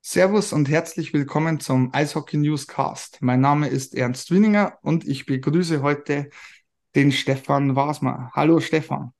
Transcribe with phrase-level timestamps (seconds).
[0.00, 3.18] Servus und herzlich willkommen zum Eishockey Newscast.
[3.20, 6.30] Mein Name ist Ernst Wieninger und ich begrüße heute
[6.94, 8.30] den Stefan Wasmer.
[8.32, 9.12] Hallo Stefan.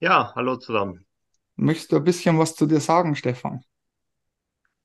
[0.00, 1.06] Ja, hallo zusammen.
[1.54, 3.64] Möchtest du ein bisschen was zu dir sagen, Stefan?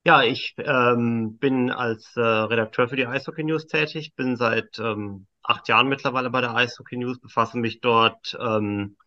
[0.04, 5.28] Ja, ich ähm, bin als äh, Redakteur für die Eishockey News tätig, bin seit ähm,
[5.44, 8.98] acht Jahren mittlerweile bei der Eishockey News, befasse mich dort ähm,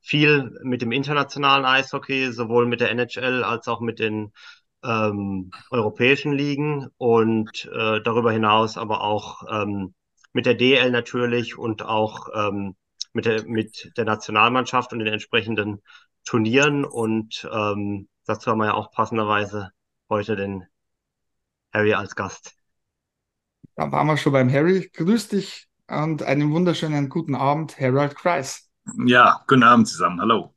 [0.00, 4.32] viel mit dem internationalen Eishockey, sowohl mit der NHL als auch mit den
[4.84, 9.94] ähm, europäischen Ligen und äh, darüber hinaus aber auch ähm,
[10.32, 12.76] mit der DL natürlich und auch ähm,
[13.12, 15.82] mit, der, mit der Nationalmannschaft und den entsprechenden
[16.24, 16.84] Turnieren.
[16.84, 19.70] Und ähm, dazu haben wir ja auch passenderweise
[20.08, 20.64] heute den
[21.72, 22.54] Harry als Gast.
[23.74, 24.90] Da waren wir schon beim Harry.
[24.92, 28.70] Grüß dich und einen wunderschönen guten Abend, Harold Kreis.
[29.04, 30.20] Ja, guten Abend zusammen.
[30.20, 30.54] Hallo.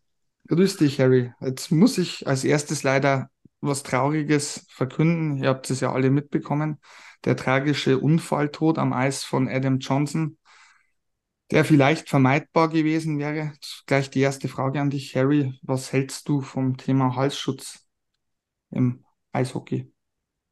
[0.48, 1.34] Grüß dich, Harry.
[1.42, 3.30] Jetzt muss ich als erstes leider
[3.62, 5.38] was Trauriges verkünden.
[5.38, 6.80] Ihr habt es ja alle mitbekommen.
[7.26, 10.38] Der tragische Unfalltod am Eis von Adam Johnson,
[11.52, 13.52] der vielleicht vermeidbar gewesen wäre.
[13.86, 15.60] Gleich die erste Frage an dich, Harry.
[15.62, 17.86] Was hältst du vom Thema Halsschutz
[18.72, 19.92] im Eishockey?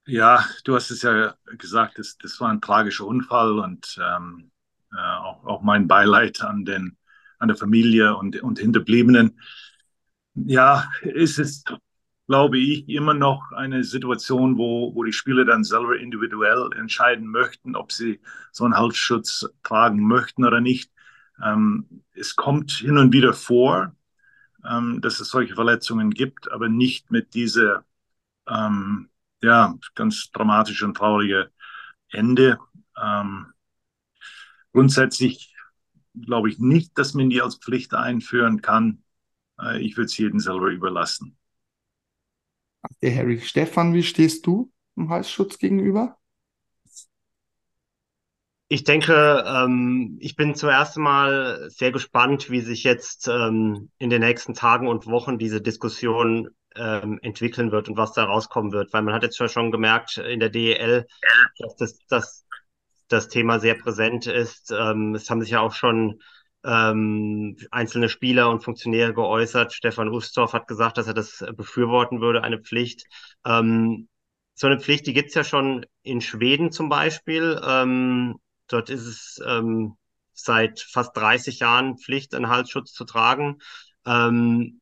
[0.06, 4.52] Ja, du hast es ja gesagt, das, das war ein tragischer Unfall und ähm,
[4.94, 6.98] äh, auch, auch mein Beileid an, den,
[7.40, 9.40] an der Familie und, und Hinterbliebenen.
[10.36, 11.64] Ja, ist es
[12.28, 17.76] glaube ich, immer noch eine Situation, wo, wo die Spieler dann selber individuell entscheiden möchten,
[17.76, 18.20] ob sie
[18.52, 20.92] so einen Halsschutz tragen möchten oder nicht.
[21.44, 23.96] Ähm, es kommt hin und wieder vor,
[24.70, 27.86] ähm, dass es solche Verletzungen gibt, aber nicht mit dieser
[28.48, 29.10] ähm,
[29.42, 31.52] ja, ganz dramatische und traurige
[32.10, 32.60] Ende.
[33.02, 33.54] Ähm,
[34.74, 35.54] grundsätzlich
[36.20, 39.04] glaube ich nicht, dass man die als Pflicht einführen kann.
[39.60, 41.38] Äh, ich würde es jedem selber überlassen.
[43.02, 43.40] Der Harry.
[43.42, 46.18] Stefan, wie stehst du dem Halsschutz gegenüber?
[48.70, 54.22] Ich denke, ähm, ich bin zuerst mal sehr gespannt, wie sich jetzt ähm, in den
[54.22, 58.94] nächsten Tagen und Wochen diese Diskussion ähm, entwickeln wird und was da rauskommen wird.
[58.94, 61.08] Weil man hat jetzt schon gemerkt in der DEL,
[61.60, 62.46] dass das, dass
[63.08, 64.72] das Thema sehr präsent ist.
[64.72, 66.22] Ähm, es haben sich ja auch schon
[66.66, 69.74] ähm, einzelne Spieler und Funktionäre geäußert.
[69.74, 73.06] Stefan Ustorf hat gesagt, dass er das befürworten würde, eine Pflicht.
[73.46, 74.10] Ähm,
[74.54, 77.62] so eine Pflicht, die gibt's ja schon in Schweden zum Beispiel.
[77.64, 79.96] Ähm, dort ist es ähm,
[80.34, 83.60] seit fast 30 Jahren Pflicht, einen Halsschutz zu tragen.
[84.06, 84.82] Ähm,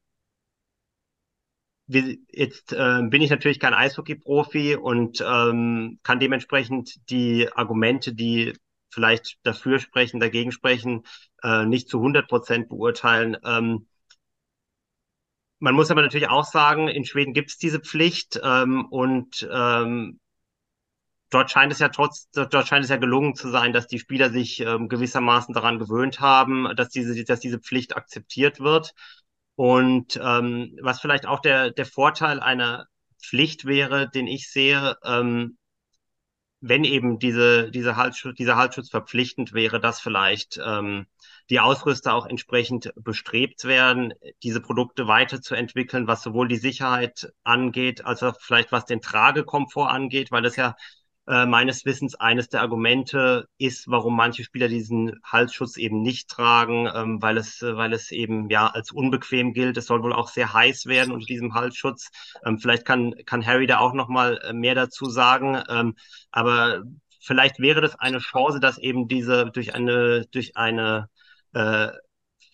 [1.87, 8.53] Jetzt äh, bin ich natürlich kein Eishockey-Profi und ähm, kann dementsprechend die Argumente, die
[8.89, 11.03] vielleicht dafür sprechen, dagegen sprechen,
[11.43, 13.37] äh, nicht zu 100 Prozent beurteilen.
[13.45, 13.87] Ähm,
[15.59, 20.19] man muss aber natürlich auch sagen, in Schweden gibt es diese Pflicht ähm, und ähm,
[21.29, 24.29] dort scheint es ja trotz, dort scheint es ja gelungen zu sein, dass die Spieler
[24.31, 28.93] sich ähm, gewissermaßen daran gewöhnt haben, dass diese, dass diese Pflicht akzeptiert wird.
[29.55, 32.87] Und ähm, was vielleicht auch der, der Vorteil einer
[33.21, 35.57] Pflicht wäre, den ich sehe, ähm,
[36.61, 41.05] wenn eben diese, diese Halsschutz, dieser Halsschutz verpflichtend wäre, dass vielleicht ähm,
[41.49, 48.23] die Ausrüster auch entsprechend bestrebt werden, diese Produkte weiterzuentwickeln, was sowohl die Sicherheit angeht, als
[48.23, 50.75] auch vielleicht was den Tragekomfort angeht, weil das ja
[51.27, 56.87] äh, meines Wissens eines der Argumente ist, warum manche Spieler diesen Halsschutz eben nicht tragen,
[56.93, 59.77] ähm, weil es, äh, weil es eben ja als unbequem gilt.
[59.77, 62.09] Es soll wohl auch sehr heiß werden unter diesem Halsschutz.
[62.45, 65.61] Ähm, vielleicht kann, kann Harry da auch noch mal äh, mehr dazu sagen.
[65.69, 65.95] Ähm,
[66.31, 66.83] aber
[67.21, 71.09] vielleicht wäre das eine Chance, dass eben diese durch eine, durch eine
[71.53, 71.89] äh,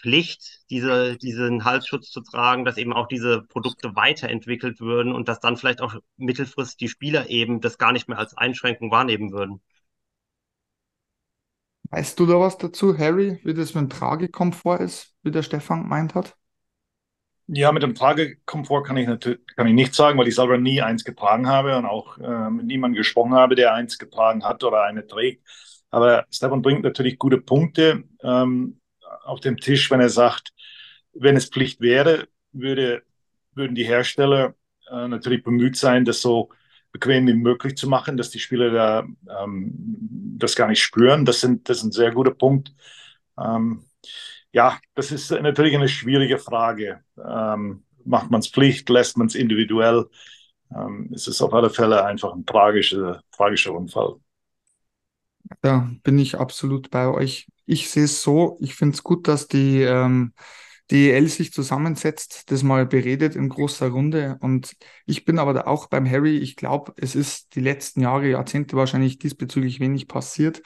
[0.02, 5.40] Pflicht, diese, diesen Halsschutz zu tragen, dass eben auch diese Produkte weiterentwickelt würden und dass
[5.40, 9.62] dann vielleicht auch mittelfristig die Spieler eben das gar nicht mehr als Einschränkung wahrnehmen würden.
[11.92, 15.84] Weißt du da was dazu, Harry, wie das mit dem Tragekomfort ist, wie der Stefan
[15.84, 16.38] gemeint hat?
[17.48, 20.82] Ja, mit dem Tragekomfort kann ich natürlich kann ich nicht sagen, weil ich selber nie
[20.82, 24.84] eins getragen habe und auch äh, mit niemandem gesprochen habe, der eins getragen hat oder
[24.84, 25.46] eine trägt.
[25.90, 28.06] Aber Stefan bringt natürlich gute Punkte.
[28.24, 28.81] Ähm,
[29.24, 30.54] auf dem Tisch, wenn er sagt,
[31.14, 33.04] wenn es Pflicht wäre, würde,
[33.54, 34.56] würden die Hersteller
[34.90, 36.50] äh, natürlich bemüht sein, das so
[36.92, 39.08] bequem wie möglich zu machen, dass die Spieler da
[39.44, 39.72] ähm,
[40.38, 41.26] das gar nicht spüren.
[41.26, 42.74] Das, sind, das ist ein sehr guter Punkt.
[43.40, 43.86] Ähm,
[44.52, 47.04] ja, das ist natürlich eine schwierige Frage.
[47.18, 50.08] Ähm, macht man es Pflicht, lässt man es individuell?
[50.76, 54.16] Ähm, es ist auf alle Fälle einfach ein tragischer, tragischer Unfall.
[55.62, 57.48] Da bin ich absolut bei euch.
[57.72, 60.34] Ich sehe es so, ich finde es gut, dass die ähm,
[60.92, 64.38] DEL sich zusammensetzt, das mal beredet in großer Runde.
[64.42, 64.74] Und
[65.06, 66.38] ich bin aber da auch beim Harry.
[66.40, 70.62] Ich glaube, es ist die letzten Jahre, Jahrzehnte wahrscheinlich diesbezüglich wenig passiert.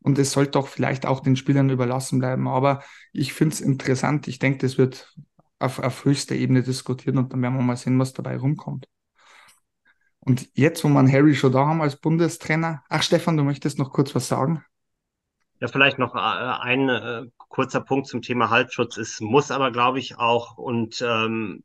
[0.00, 2.46] Und es sollte auch vielleicht auch den Spielern überlassen bleiben.
[2.46, 2.82] Aber
[3.14, 4.28] ich finde es interessant.
[4.28, 5.14] Ich denke, das wird
[5.60, 8.86] auf, auf höchster Ebene diskutiert und dann werden wir mal sehen, was dabei rumkommt.
[10.18, 13.92] Und jetzt, wo man Harry schon da haben als Bundestrainer, ach Stefan, du möchtest noch
[13.94, 14.62] kurz was sagen?
[15.60, 18.96] Ja, vielleicht noch äh, ein äh, kurzer Punkt zum Thema Halsschutz.
[18.96, 21.62] Es muss aber, glaube ich, auch, und ähm,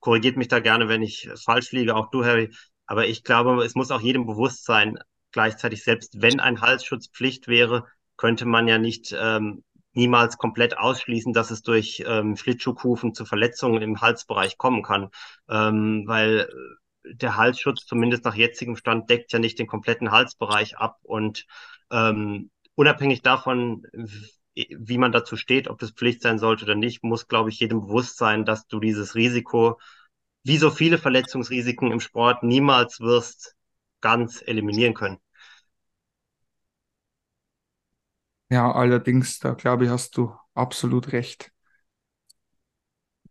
[0.00, 2.54] korrigiert mich da gerne, wenn ich falsch liege, auch du, Harry,
[2.86, 4.98] aber ich glaube, es muss auch jedem bewusst sein,
[5.30, 7.86] gleichzeitig, selbst wenn ein Halsschutz Pflicht wäre,
[8.16, 9.64] könnte man ja nicht ähm,
[9.94, 15.08] niemals komplett ausschließen, dass es durch ähm, Schlittschuhkufen zu Verletzungen im Halsbereich kommen kann,
[15.48, 16.48] ähm, weil
[17.04, 21.46] der Halsschutz zumindest nach jetzigem Stand deckt ja nicht den kompletten Halsbereich ab und
[21.90, 23.86] ähm, unabhängig davon,
[24.54, 27.80] wie man dazu steht, ob das Pflicht sein sollte oder nicht, muss, glaube ich, jedem
[27.82, 29.78] bewusst sein, dass du dieses Risiko,
[30.44, 33.54] wie so viele Verletzungsrisiken im Sport, niemals wirst
[34.00, 35.18] ganz eliminieren können.
[38.50, 41.50] Ja, allerdings, da glaube ich, hast du absolut recht.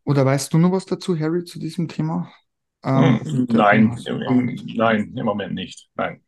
[0.04, 2.32] Oder weißt du noch was dazu, Harry, zu diesem Thema?
[2.84, 5.90] Ähm, hm, nein, im, im, nein, im Moment nicht.
[5.96, 6.22] Nein.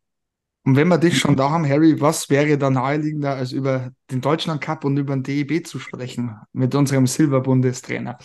[0.65, 4.21] Und wenn wir dich schon da haben, Harry, was wäre da naheliegender, als über den
[4.21, 8.17] Deutschland Cup und über den DEB zu sprechen mit unserem Silberbundestrainer?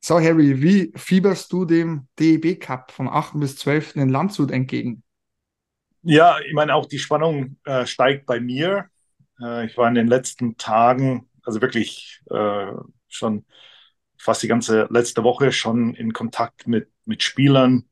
[0.00, 3.40] So, Harry, wie fieberst du dem DEB Cup vom 8.
[3.40, 3.96] bis 12.
[3.96, 5.02] in Landshut entgegen?
[6.02, 8.86] Ja, ich meine, auch die Spannung äh, steigt bei mir.
[9.40, 12.72] Äh, ich war in den letzten Tagen, also wirklich äh,
[13.08, 13.46] schon
[14.18, 17.88] fast die ganze letzte Woche schon in Kontakt mit, mit Spielern.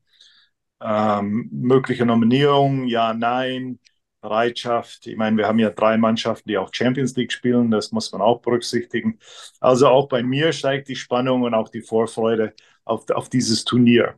[0.81, 3.79] Ähm, mögliche Nominierung, ja, nein,
[4.21, 5.07] Bereitschaft.
[5.07, 8.21] Ich meine, wir haben ja drei Mannschaften, die auch Champions League spielen, das muss man
[8.21, 9.19] auch berücksichtigen.
[9.59, 14.15] Also auch bei mir steigt die Spannung und auch die Vorfreude auf, auf dieses Turnier.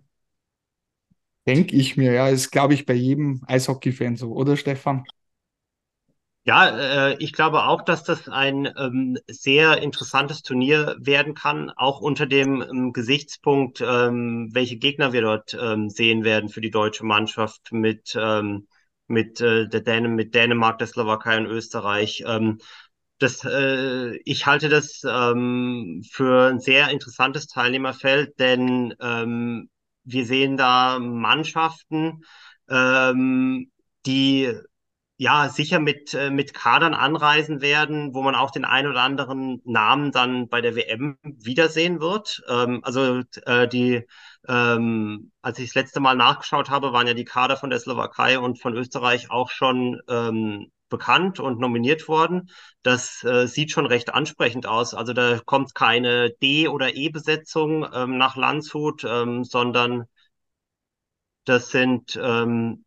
[1.48, 5.08] Denke ich mir, ja, ist, glaube ich, bei jedem Eishockey-Fan so, oder Stefan?
[6.48, 12.00] Ja, äh, ich glaube auch, dass das ein ähm, sehr interessantes Turnier werden kann, auch
[12.00, 17.74] unter dem ähm, Gesichtspunkt, ähm, welche Gegner wir dort sehen werden für die deutsche Mannschaft
[17.74, 18.18] mit,
[19.08, 22.24] mit, äh, der Dänen mit Dänemark, der Slowakei und Österreich.
[23.20, 28.94] Das, äh, ich halte das für ein sehr interessantes Teilnehmerfeld, denn
[30.10, 32.24] wir sehen da Mannschaften,
[34.06, 34.54] die
[35.18, 39.62] ja, sicher mit, äh, mit Kadern anreisen werden, wo man auch den ein oder anderen
[39.66, 42.44] Namen dann bei der WM wiedersehen wird.
[42.48, 44.06] Ähm, also äh, die,
[44.48, 48.38] ähm, als ich das letzte Mal nachgeschaut habe, waren ja die Kader von der Slowakei
[48.40, 52.50] und von Österreich auch schon ähm, bekannt und nominiert worden.
[52.84, 54.94] Das äh, sieht schon recht ansprechend aus.
[54.94, 60.06] Also da kommt keine D- oder E-Besetzung ähm, nach Landshut, ähm, sondern
[61.46, 62.86] das sind ähm,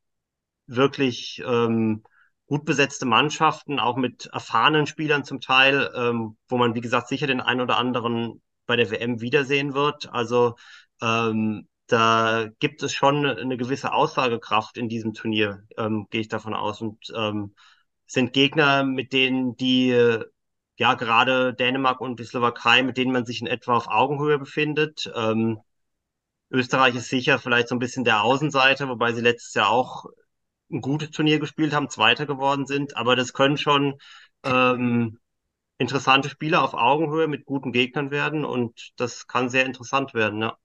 [0.67, 2.05] wirklich ähm,
[2.51, 7.29] gut besetzte Mannschaften, auch mit erfahrenen Spielern zum Teil, ähm, wo man, wie gesagt, sicher
[7.29, 10.13] den einen oder anderen bei der WM wiedersehen wird.
[10.13, 10.57] Also
[11.01, 16.55] ähm, da gibt es schon eine gewisse Aussagekraft in diesem Turnier, ähm, gehe ich davon
[16.55, 16.81] aus.
[16.81, 17.55] Und ähm,
[18.07, 20.19] sind Gegner, mit denen die
[20.77, 25.09] ja gerade Dänemark und die Slowakei, mit denen man sich in etwa auf Augenhöhe befindet.
[25.15, 25.61] Ähm,
[26.51, 30.07] Österreich ist sicher vielleicht so ein bisschen der Außenseiter, wobei sie letztes Jahr auch
[30.71, 32.97] ein gutes Turnier gespielt haben, Zweiter geworden sind.
[32.97, 33.95] Aber das können schon
[34.45, 35.19] ähm,
[35.79, 40.57] interessante Spiele auf Augenhöhe mit guten Gegnern werden und das kann sehr interessant werden, ja.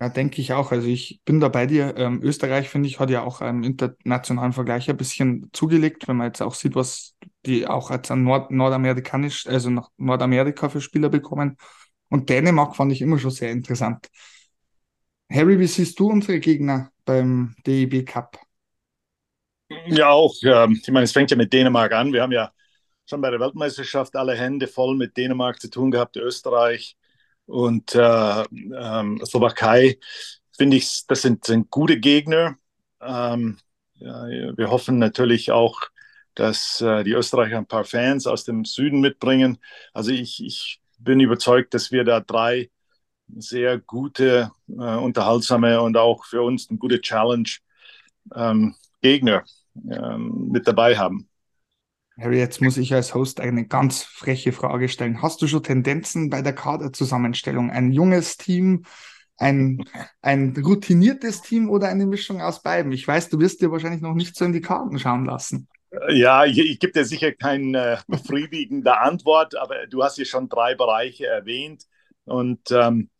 [0.00, 0.72] Ja, denke ich auch.
[0.72, 1.94] Also ich bin da bei dir.
[1.98, 6.28] Ähm, Österreich, finde ich, hat ja auch im internationalen Vergleich ein bisschen zugelegt, wenn man
[6.28, 11.58] jetzt auch sieht, was die auch als Nord nordamerikanisch, also nach Nordamerika für Spieler bekommen.
[12.08, 14.08] Und Dänemark fand ich immer schon sehr interessant.
[15.30, 18.38] Harry, wie siehst du unsere Gegner beim DEB Cup?
[19.86, 20.34] Ja, auch.
[20.34, 22.12] ich meine, es fängt ja mit Dänemark an.
[22.12, 22.52] Wir haben ja
[23.08, 26.96] schon bei der Weltmeisterschaft alle Hände voll mit Dänemark zu tun gehabt, Österreich
[27.46, 29.98] und äh, ähm, Slowakei.
[30.56, 32.56] Finde ich, das sind, sind gute Gegner.
[33.00, 33.58] Ähm,
[33.94, 35.80] ja, wir hoffen natürlich auch,
[36.34, 39.58] dass äh, die Österreicher ein paar Fans aus dem Süden mitbringen.
[39.92, 42.70] Also ich, ich bin überzeugt, dass wir da drei
[43.36, 47.48] sehr gute, äh, unterhaltsame und auch für uns eine gute Challenge
[48.34, 49.44] ähm, Gegner
[49.90, 51.28] ähm, mit dabei haben.
[52.18, 55.22] Harry, jetzt muss ich als Host eine ganz freche Frage stellen.
[55.22, 57.70] Hast du schon Tendenzen bei der Kaderzusammenstellung?
[57.70, 58.84] Ein junges Team,
[59.38, 59.82] ein,
[60.20, 62.92] ein routiniertes Team oder eine Mischung aus beiden?
[62.92, 65.68] Ich weiß, du wirst dir wahrscheinlich noch nicht so in die Karten schauen lassen.
[66.10, 70.48] Ja, ich, ich gebe dir sicher keine äh, befriedigende Antwort, aber du hast hier schon
[70.48, 71.84] drei Bereiche erwähnt
[72.24, 73.10] und ähm,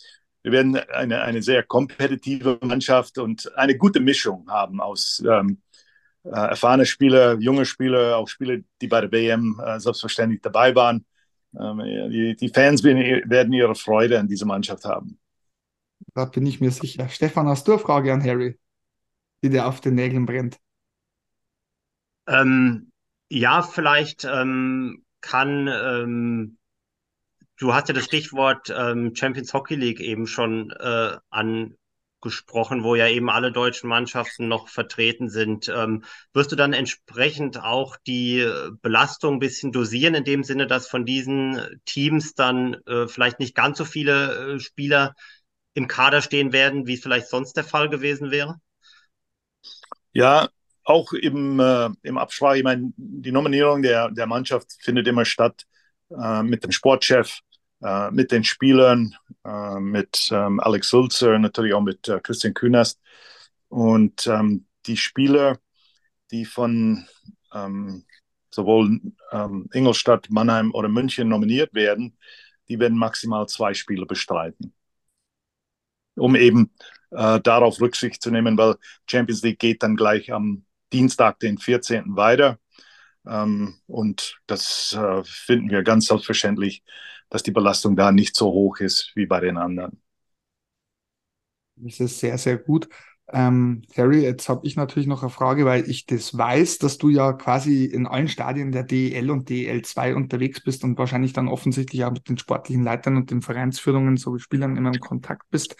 [0.42, 5.69] wir werden eine, eine sehr kompetitive Mannschaft und eine gute Mischung haben aus ähm, äh,
[6.24, 11.04] erfahrene Spieler, junge Spieler, auch Spieler, die bei der WM äh, selbstverständlich dabei waren.
[11.58, 15.18] Ähm, die, die, Fans werden ihre Freude an dieser Mannschaft haben.
[16.14, 17.08] Da bin ich mir sicher.
[17.08, 18.58] Stefan, hast du eine Frage an Harry,
[19.42, 20.58] die dir auf den Nägeln brennt?
[22.26, 22.92] Ähm,
[23.28, 26.58] ja, vielleicht ähm, kann, ähm,
[27.58, 31.16] du hast ja das Stichwort ähm, Champions Hockey League eben schon äh,
[32.20, 35.68] angesprochen, wo ja eben alle deutschen Mannschaften noch vertreten sind.
[35.68, 38.46] Ähm, wirst du dann entsprechend auch die
[38.82, 43.54] Belastung ein bisschen dosieren, in dem Sinne, dass von diesen Teams dann äh, vielleicht nicht
[43.54, 45.14] ganz so viele äh, Spieler
[45.74, 48.56] im Kader stehen werden, wie es vielleicht sonst der Fall gewesen wäre?
[50.12, 50.48] Ja,
[50.84, 55.64] auch im, äh, im Absprache, ich meine, die Nominierung der, der Mannschaft findet immer statt
[56.10, 57.38] äh, mit dem Sportchef,
[57.82, 63.00] äh, mit den Spielern, äh, mit ähm, Alex Sulzer, natürlich auch mit äh, Christian Künast.
[63.68, 65.58] Und ähm, die Spieler,
[66.30, 67.06] die von
[67.52, 68.04] ähm,
[68.50, 69.00] sowohl
[69.32, 72.16] ähm, Ingolstadt, Mannheim oder München nominiert werden,
[72.68, 74.72] die werden maximal zwei Spiele bestreiten.
[76.16, 76.72] Um eben
[77.10, 78.76] äh, darauf Rücksicht zu nehmen, weil
[79.08, 82.16] Champions League geht dann gleich am Dienstag, den 14.
[82.16, 82.58] weiter.
[83.26, 86.82] Ähm, und das äh, finden wir ganz selbstverständlich,
[87.30, 90.02] dass die Belastung da nicht so hoch ist wie bei den anderen.
[91.76, 92.88] Das ist sehr, sehr gut.
[93.32, 97.08] Ähm, Harry, jetzt habe ich natürlich noch eine Frage, weil ich das weiß, dass du
[97.08, 102.04] ja quasi in allen Stadien der DEL und DEL2 unterwegs bist und wahrscheinlich dann offensichtlich
[102.04, 105.76] auch mit den sportlichen Leitern und den Vereinsführungen sowie Spielern immer im Kontakt bist.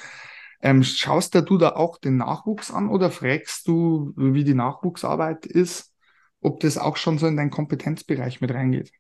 [0.63, 5.93] Ähm, schaust du da auch den Nachwuchs an oder fragst du, wie die Nachwuchsarbeit ist,
[6.41, 8.93] ob das auch schon so in deinen Kompetenzbereich mit reingeht?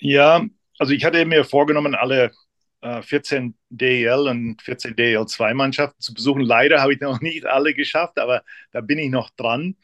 [0.00, 0.46] Ja,
[0.78, 2.32] also ich hatte mir vorgenommen, alle
[2.80, 6.42] äh, 14 DEL und 14 DEL2-Mannschaften zu besuchen.
[6.42, 8.42] Leider habe ich noch nicht alle geschafft, aber
[8.72, 9.76] da bin ich noch dran.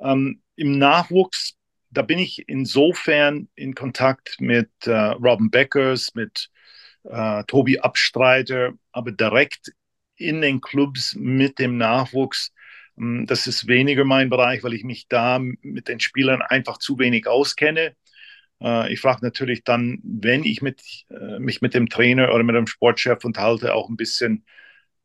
[0.00, 1.56] Ähm, Im Nachwuchs,
[1.90, 6.50] da bin ich insofern in Kontakt mit äh, Robin Beckers, mit
[7.04, 9.72] äh, Tobi Abstreiter, aber direkt
[10.16, 12.52] in den Clubs mit dem Nachwuchs.
[12.98, 16.98] Ähm, das ist weniger mein Bereich, weil ich mich da mit den Spielern einfach zu
[16.98, 17.94] wenig auskenne.
[18.62, 22.56] Äh, ich frage natürlich dann, wenn ich mit, äh, mich mit dem Trainer oder mit
[22.56, 24.44] dem Sportchef unterhalte, auch ein bisschen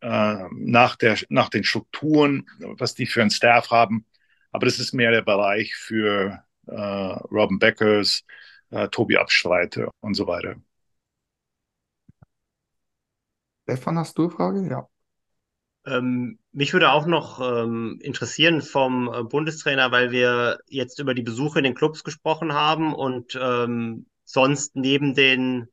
[0.02, 4.06] äh, nach, der, nach den Strukturen, was die für einen Staff haben.
[4.52, 8.24] Aber das ist mehr der Bereich für Robin Beckers,
[8.92, 10.56] Tobi Abstreiter und so weiter.
[13.64, 14.68] Stefan, hast du eine Frage?
[14.70, 14.88] Ja.
[15.86, 21.24] Ähm, mich würde auch noch ähm, interessieren vom äh, Bundestrainer, weil wir jetzt über die
[21.24, 25.68] Besuche in den Clubs gesprochen haben und ähm, sonst neben den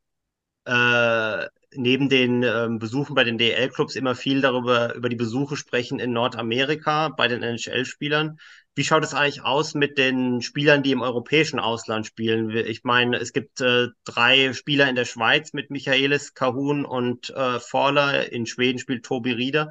[0.64, 6.00] äh, neben den ähm, Besuchen bei den DL-Clubs immer viel darüber über die Besuche sprechen
[6.00, 8.38] in Nordamerika bei den NHL-Spielern.
[8.74, 12.50] Wie schaut es eigentlich aus mit den Spielern, die im europäischen Ausland spielen?
[12.50, 17.60] Ich meine, es gibt äh, drei Spieler in der Schweiz mit Michaelis, Kahun und äh,
[17.60, 18.32] Forler.
[18.32, 19.70] In Schweden spielt Tobi Rieder.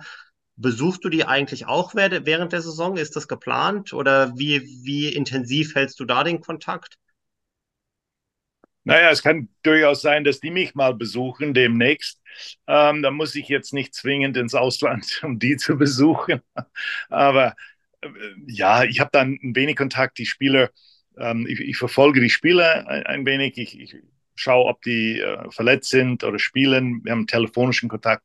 [0.62, 2.98] Besuchst du die eigentlich auch während der Saison?
[2.98, 6.98] Ist das geplant oder wie, wie intensiv hältst du da den Kontakt?
[8.84, 12.22] Naja, es kann durchaus sein, dass die mich mal besuchen demnächst.
[12.68, 16.42] Ähm, da muss ich jetzt nicht zwingend ins Ausland, um die zu besuchen.
[17.08, 17.56] Aber
[18.02, 18.10] äh,
[18.48, 20.18] ja, ich habe dann ein wenig Kontakt.
[20.18, 20.72] Die Spieler,
[21.18, 23.58] ähm, ich, ich, verfolge die Spieler ein, ein wenig.
[23.58, 23.96] Ich, ich
[24.36, 27.00] schaue, ob die äh, verletzt sind oder spielen.
[27.06, 28.24] Wir haben telefonischen Kontakt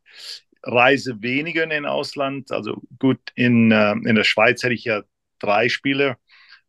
[0.64, 2.50] reise weniger in den Ausland.
[2.52, 5.02] Also gut, in, äh, in der Schweiz hätte ich ja
[5.38, 6.16] drei Spiele.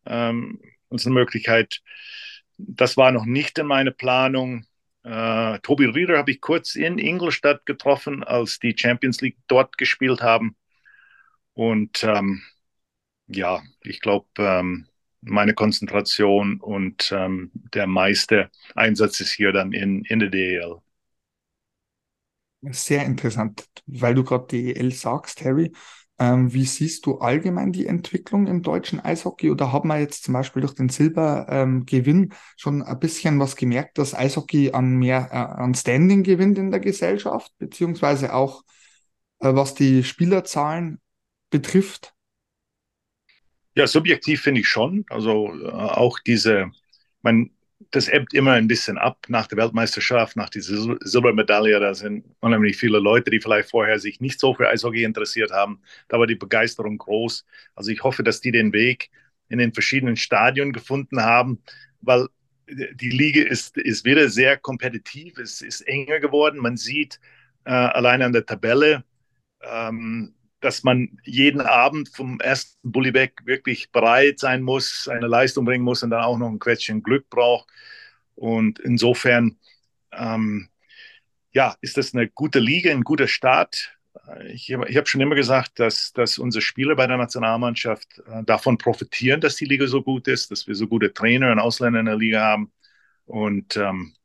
[0.05, 0.59] Ähm,
[0.91, 1.81] ist eine Möglichkeit.
[2.57, 4.65] Das war noch nicht in meiner Planung.
[5.03, 10.21] Äh, Tobi Rieder habe ich kurz in Ingolstadt getroffen, als die Champions League dort gespielt
[10.21, 10.55] haben.
[11.53, 12.43] Und ähm,
[13.27, 14.87] ja, ich glaube, ähm,
[15.21, 20.77] meine Konzentration und ähm, der meiste Einsatz ist hier dann in, in der DEL.
[22.71, 25.71] Sehr interessant, weil du gerade DEL sagst, Harry.
[26.17, 29.51] Ähm, wie siehst du allgemein die Entwicklung im deutschen Eishockey?
[29.51, 33.97] Oder haben wir jetzt zum Beispiel durch den Silbergewinn ähm, schon ein bisschen was gemerkt,
[33.97, 38.63] dass Eishockey an mehr äh, an Standing gewinnt in der Gesellschaft, beziehungsweise auch
[39.39, 40.99] äh, was die Spielerzahlen
[41.49, 42.13] betrifft?
[43.75, 45.05] Ja, subjektiv finde ich schon.
[45.09, 46.71] Also äh, auch diese,
[47.21, 47.51] man,
[47.91, 51.79] das ebbt immer ein bisschen ab nach der Weltmeisterschaft, nach dieser Silbermedaille.
[51.79, 55.81] Da sind unheimlich viele Leute, die vielleicht vorher sich nicht so für Eishockey interessiert haben.
[56.07, 57.45] Da war die Begeisterung groß.
[57.75, 59.09] Also ich hoffe, dass die den Weg
[59.49, 61.61] in den verschiedenen Stadien gefunden haben,
[62.01, 62.27] weil
[62.67, 66.59] die Liga ist, ist wieder sehr kompetitiv, es ist enger geworden.
[66.59, 67.19] Man sieht
[67.65, 69.03] äh, allein an der Tabelle,
[69.61, 70.34] ähm,
[70.65, 76.01] dass man jeden Abend vom ersten Bullyback wirklich bereit sein muss, eine Leistung bringen muss
[76.01, 77.69] und dann auch noch ein Quätschchen Glück braucht.
[78.33, 79.57] Und insofern,
[80.11, 80.69] ähm,
[81.53, 83.95] ja, ist das eine gute Liga, ein guter Start.
[84.47, 88.79] Ich, ich habe schon immer gesagt, dass, dass unsere Spieler bei der Nationalmannschaft äh, davon
[88.79, 92.07] profitieren, dass die Liga so gut ist, dass wir so gute Trainer und Ausländer in
[92.07, 92.71] der Liga haben.
[93.27, 94.15] Und ähm,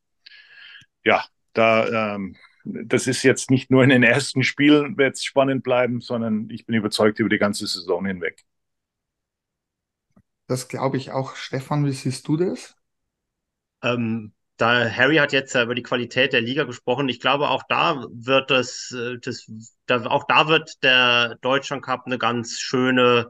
[1.05, 5.63] ja, da, ähm, das ist jetzt nicht nur in den ersten Spielen wird es spannend
[5.63, 8.45] bleiben, sondern ich bin überzeugt über die ganze Saison hinweg.
[10.47, 11.37] Das glaube ich auch.
[11.37, 12.77] Stefan, wie siehst du das?
[13.83, 17.09] Ähm, da Harry hat jetzt über die Qualität der Liga gesprochen.
[17.09, 19.47] Ich glaube, auch da wird das, äh, das
[19.87, 23.29] da, auch da wird der Deutschland Cup eine ganz schöne,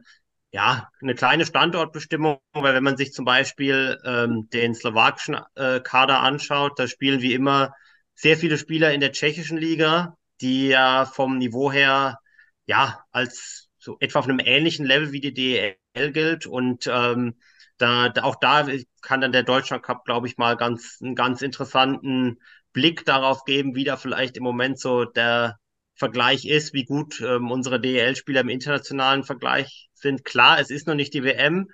[0.50, 6.20] ja, eine kleine Standortbestimmung, weil wenn man sich zum Beispiel ähm, den slowakischen äh, Kader
[6.20, 7.72] anschaut, da spielen wie immer
[8.20, 12.18] sehr viele Spieler in der tschechischen Liga, die ja vom Niveau her
[12.66, 17.36] ja als so etwa auf einem ähnlichen Level wie die DEL gilt und ähm,
[17.78, 18.68] da, auch da
[19.00, 22.38] kann dann der Deutschland Cup, glaube ich, mal ganz, einen ganz interessanten
[22.74, 25.58] Blick darauf geben, wie da vielleicht im Moment so der
[25.94, 30.26] Vergleich ist, wie gut ähm, unsere DEL-Spieler im internationalen Vergleich sind.
[30.26, 31.70] Klar, es ist noch nicht die WM.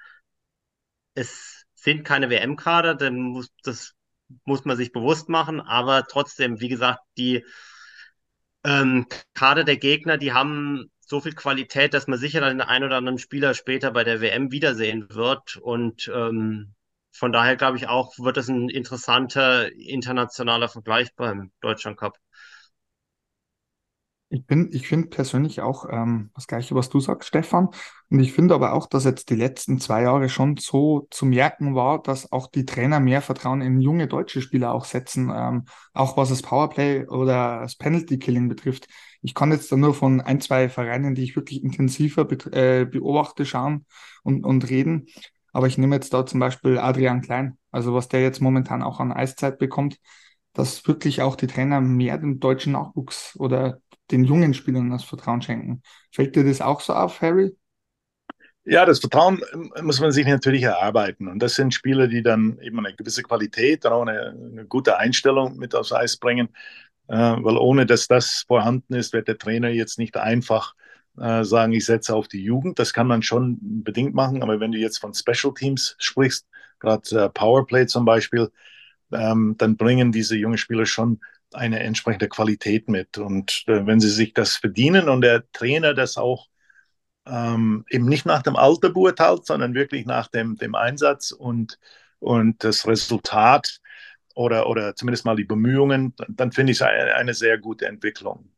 [1.15, 3.96] Es sind keine WM-Kader, dann muss, das
[4.45, 7.45] muss man sich bewusst machen, aber trotzdem, wie gesagt, die
[8.65, 12.97] ähm, Kader der Gegner, die haben so viel Qualität, dass man sicher den einen oder
[12.97, 15.57] anderen Spieler später bei der WM wiedersehen wird.
[15.57, 16.75] Und ähm,
[17.13, 22.19] von daher glaube ich auch, wird es ein interessanter internationaler Vergleich beim Deutschland Cup.
[24.29, 27.69] Ich bin, ich finde persönlich auch ähm, das Gleiche, was du sagst, Stefan.
[28.11, 31.77] Und ich finde aber auch, dass jetzt die letzten zwei Jahre schon so zu merken
[31.77, 36.17] war, dass auch die Trainer mehr Vertrauen in junge deutsche Spieler auch setzen, ähm, auch
[36.17, 38.89] was das Powerplay oder das Penalty Killing betrifft.
[39.23, 42.85] Ich kann jetzt da nur von ein, zwei Vereinen, die ich wirklich intensiver be äh,
[42.85, 43.87] beobachte, schauen
[44.25, 45.07] und, und reden.
[45.53, 48.99] Aber ich nehme jetzt da zum Beispiel Adrian Klein, also was der jetzt momentan auch
[48.99, 49.99] an Eiszeit bekommt,
[50.53, 55.43] dass wirklich auch die Trainer mehr dem deutschen Nachwuchs oder den jungen Spielern das Vertrauen
[55.43, 55.83] schenken.
[56.13, 57.57] Fällt dir das auch so auf, Harry?
[58.65, 61.29] Ja, das Vertrauen ähm, muss man sich natürlich erarbeiten.
[61.29, 64.97] Und das sind Spieler, die dann eben eine gewisse Qualität, dann auch eine, eine gute
[64.99, 66.49] Einstellung mit aufs Eis bringen.
[67.09, 70.75] Äh, weil ohne dass das vorhanden ist, wird der Trainer jetzt nicht einfach
[71.19, 72.79] äh, sagen, ich setze auf die Jugend.
[72.81, 74.43] Das kann man schon bedingt machen.
[74.43, 76.47] Aber wenn du jetzt von Special Teams sprichst,
[76.81, 78.51] gerade äh, Powerplay zum Beispiel,
[79.13, 81.21] ähm, dann bringen diese jungen Spieler schon
[81.53, 83.19] eine entsprechende Qualität mit.
[83.19, 86.49] Und äh, wenn sie sich das verdienen und der Trainer das auch
[87.27, 91.79] ähm, eben nicht nach dem Alter beurteilt, sondern wirklich nach dem, dem Einsatz und,
[92.21, 93.81] und das Resultat
[94.35, 97.87] oder, oder zumindest mal die Bemühungen, dann, dann finde ich es eine, eine sehr gute
[97.87, 98.51] Entwicklung.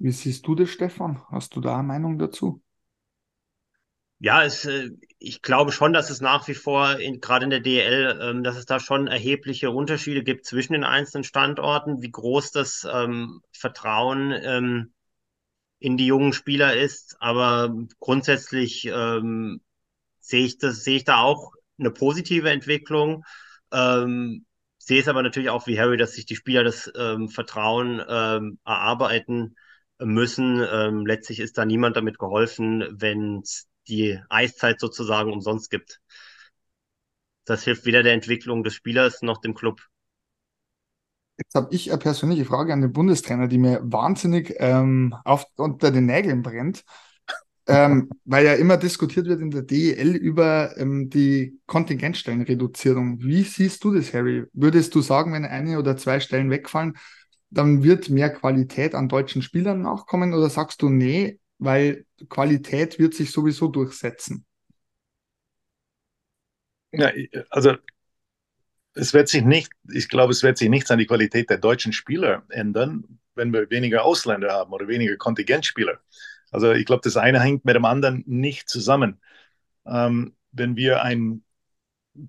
[0.00, 1.22] Wie siehst du das, Stefan?
[1.30, 2.60] Hast du da eine Meinung dazu?
[4.20, 7.60] Ja, es, äh, ich glaube schon, dass es nach wie vor, in, gerade in der
[7.60, 12.50] DL, ähm, dass es da schon erhebliche Unterschiede gibt zwischen den einzelnen Standorten, wie groß
[12.50, 14.92] das ähm, Vertrauen ähm,
[15.80, 17.16] in die jungen Spieler ist.
[17.20, 19.60] Aber grundsätzlich ähm,
[20.20, 23.24] sehe ich das, sehe ich da auch eine positive Entwicklung.
[23.72, 24.46] Ähm,
[24.78, 28.58] sehe es aber natürlich auch wie Harry, dass sich die Spieler das ähm, Vertrauen ähm,
[28.64, 29.56] erarbeiten
[30.00, 30.64] müssen.
[30.72, 36.00] Ähm, letztlich ist da niemand damit geholfen, wenn es die Eiszeit sozusagen umsonst gibt.
[37.44, 39.80] Das hilft weder der Entwicklung des Spielers noch dem Club.
[41.38, 45.90] Jetzt habe ich eine persönliche Frage an den Bundestrainer, die mir wahnsinnig ähm, auf, unter
[45.92, 46.84] den Nägeln brennt,
[47.68, 53.22] ähm, weil ja immer diskutiert wird in der DEL über ähm, die Kontingentstellenreduzierung.
[53.22, 54.44] Wie siehst du das, Harry?
[54.52, 56.96] Würdest du sagen, wenn eine oder zwei Stellen wegfallen,
[57.50, 63.14] dann wird mehr Qualität an deutschen Spielern nachkommen oder sagst du, nee, weil Qualität wird
[63.14, 64.44] sich sowieso durchsetzen.
[66.92, 67.12] Ja,
[67.50, 67.76] also
[68.94, 71.92] es wird sich nicht, ich glaube, es wird sich nichts an die Qualität der deutschen
[71.92, 76.00] Spieler ändern, wenn wir weniger Ausländer haben oder weniger Kontingentspieler.
[76.50, 79.20] Also ich glaube, das eine hängt mit dem anderen nicht zusammen.
[79.86, 81.44] Ähm, wenn wir ein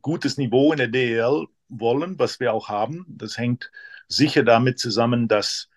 [0.02, 3.72] gutes Niveau in der DEL wollen, was wir auch haben, das hängt
[4.08, 5.70] sicher damit zusammen, dass,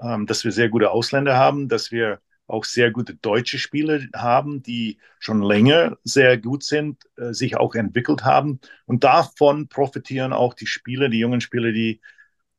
[0.00, 4.62] ähm, dass wir sehr gute Ausländer haben, dass wir auch sehr gute deutsche Spieler haben,
[4.62, 8.60] die schon länger sehr gut sind, äh, sich auch entwickelt haben.
[8.86, 12.00] Und davon profitieren auch die Spieler, die jungen Spieler, die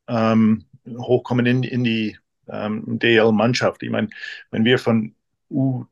[0.08, 2.16] ähm, hochkommen in, in die
[2.48, 3.82] ähm, DL-Mannschaft.
[3.82, 4.08] Ich meine,
[4.50, 5.14] wenn wir von
[5.50, 5.84] U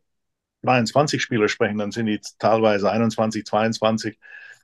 [0.62, 4.18] 23 Spieler sprechen, dann sind die teilweise 21, 22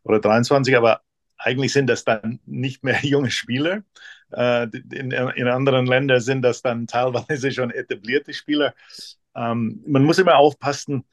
[0.04, 1.02] oder 23, aber
[1.38, 3.82] eigentlich sind das dann nicht mehr junge Spieler.
[4.32, 8.74] Äh, in, in, anderen Ländern sind das dann teilweise schon etablierte Spieler.
[9.36, 11.04] Ähm, man muss immer aufpassen,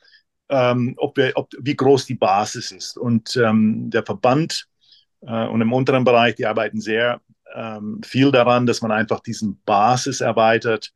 [0.49, 2.97] ähm, ob wir, ob, wie groß die Basis ist.
[2.97, 4.67] Und ähm, der Verband
[5.21, 7.21] äh, und im unteren Bereich, die arbeiten sehr
[7.53, 10.93] ähm, viel daran, dass man einfach diesen Basis erweitert.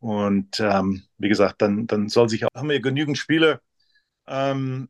[0.00, 3.60] Und ähm, wie gesagt, dann, dann soll sich auch, haben wir genügend Spieler,
[4.26, 4.88] ähm,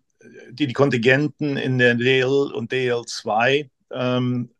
[0.50, 4.50] die die Kontingenten in der DL und DL2 ähm,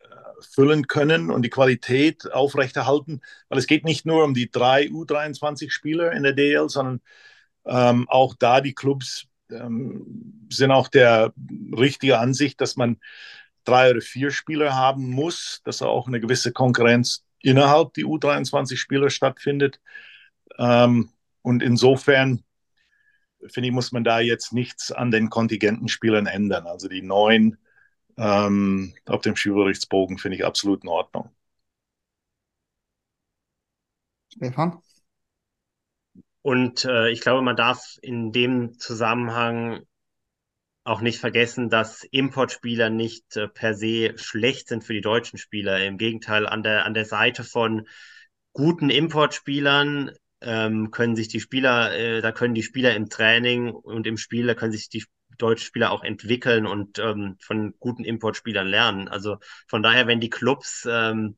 [0.42, 6.12] füllen können und die Qualität aufrechterhalten, weil es geht nicht nur um die drei U23-Spieler
[6.12, 7.00] in der DL, sondern
[7.64, 11.32] ähm, auch da die Clubs ähm, sind auch der
[11.76, 12.98] richtige Ansicht, dass man
[13.64, 19.80] drei oder vier Spieler haben muss, dass auch eine gewisse Konkurrenz innerhalb die U23-Spieler stattfindet.
[20.58, 21.10] Ähm,
[21.42, 22.44] und insofern
[23.48, 26.66] finde ich, muss man da jetzt nichts an den Kontingentenspielern ändern.
[26.66, 27.58] Also die neun
[28.16, 31.30] ähm, auf dem Spielberichtsbogen finde ich absolut in Ordnung.
[34.32, 34.80] Stefan?
[36.42, 39.86] Und äh, ich glaube, man darf in dem Zusammenhang
[40.84, 45.84] auch nicht vergessen, dass Importspieler nicht äh, per se schlecht sind für die deutschen Spieler.
[45.84, 47.86] Im Gegenteil, an der, an der Seite von
[48.52, 54.06] guten Importspielern ähm, können sich die Spieler, äh, da können die Spieler im Training und
[54.08, 55.04] im Spiel, da können sich die
[55.38, 59.08] deutsche Spieler auch entwickeln und ähm, von guten Importspielern lernen.
[59.08, 61.36] Also von daher, wenn die Clubs ähm,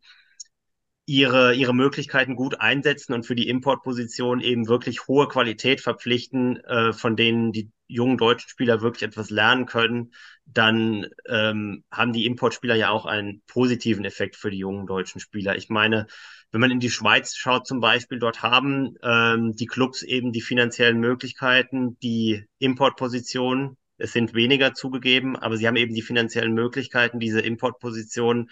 [1.07, 6.93] ihre, ihre Möglichkeiten gut einsetzen und für die Importposition eben wirklich hohe Qualität verpflichten, äh,
[6.93, 10.15] von denen die jungen deutschen Spieler wirklich etwas lernen können,
[10.47, 15.57] dann ähm, haben die Importspieler ja auch einen positiven Effekt für die jungen deutschen Spieler.
[15.57, 16.07] Ich meine,
[16.51, 20.41] wenn man in die Schweiz schaut zum Beispiel, dort haben ähm, die Clubs eben die
[20.41, 27.21] finanziellen Möglichkeiten, die Importposition es sind weniger zugegeben, aber sie haben eben die finanziellen Möglichkeiten,
[27.21, 28.51] diese Importposition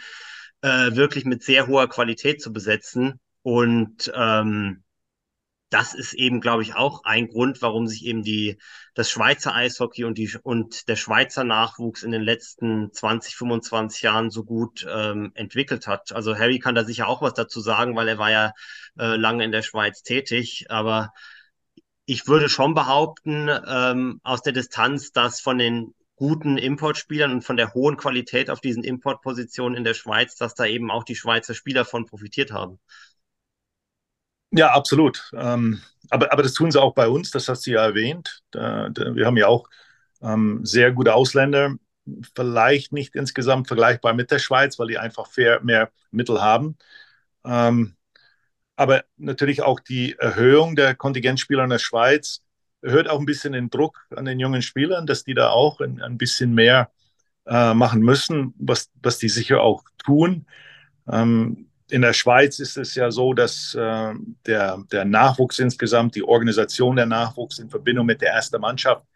[0.63, 3.21] äh, wirklich mit sehr hoher Qualität zu besetzen.
[3.43, 4.85] Und ähm,
[5.73, 8.59] das ist eben, glaube ich, auch ein Grund, warum sich eben die,
[8.95, 14.31] das Schweizer Eishockey und, die, und der Schweizer Nachwuchs in den letzten 20, 25 Jahren
[14.31, 16.13] so gut ähm, entwickelt hat.
[16.13, 18.53] Also Harry kann da sicher auch was dazu sagen, weil er war ja
[18.99, 20.67] äh, lange in der Schweiz tätig.
[20.69, 21.11] Aber
[22.05, 27.57] ich würde schon behaupten, ähm, aus der Distanz, dass von den guten Importspielern und von
[27.57, 31.55] der hohen Qualität auf diesen Importpositionen in der Schweiz, dass da eben auch die Schweizer
[31.55, 32.79] Spieler von profitiert haben.
[34.51, 35.31] Ja, absolut.
[35.35, 38.43] Ähm, aber, aber das tun sie auch bei uns, das hast du ja erwähnt.
[38.51, 39.69] Da, da, wir haben ja auch
[40.21, 41.77] ähm, sehr gute Ausländer,
[42.35, 46.77] vielleicht nicht insgesamt vergleichbar mit der Schweiz, weil die einfach fair, mehr Mittel haben.
[47.45, 47.97] Ähm,
[48.83, 52.43] aber natürlich auch die Erhöhung der Kontingentspieler in der Schweiz
[52.83, 56.03] erhöht auch ein bisschen den Druck an den jungen Spielern, dass die da auch ein,
[56.03, 56.91] ein bisschen mehr
[57.47, 60.47] äh, machen müssen, was, was die sicher auch tun.
[61.11, 64.15] Ähm, in der Schweiz ist es ja so, dass äh,
[64.47, 69.07] der, der Nachwuchs insgesamt, die Organisation der Nachwuchs in Verbindung mit der ersten Mannschaft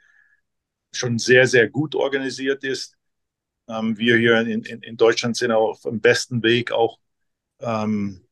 [0.92, 2.96] schon sehr, sehr gut organisiert ist.
[3.68, 6.98] Ähm, wir hier in, in, in, Deutschland sind auf dem besten Weg, auch
[7.60, 8.25] ähm,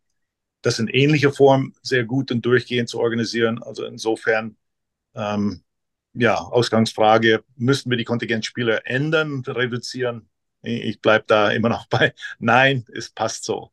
[0.64, 3.62] das in ähnlicher Form sehr gut und durchgehend zu organisieren.
[3.62, 4.56] Also insofern,
[5.14, 5.62] ähm,
[6.14, 10.28] ja, Ausgangsfrage, müssten wir die Kontingentspieler ändern, reduzieren?
[10.62, 13.70] Ich bleibe da immer noch bei, nein, es passt so.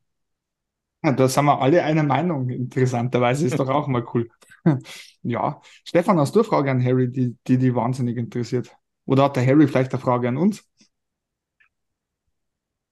[1.03, 4.29] Ja, da sind wir alle einer Meinung, interessanterweise, ist doch auch mal cool.
[5.23, 8.75] ja, Stefan, hast du eine Frage an Harry, die, die die wahnsinnig interessiert?
[9.05, 10.63] Oder hat der Harry vielleicht eine Frage an uns?